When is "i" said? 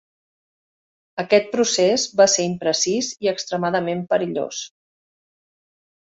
3.25-3.29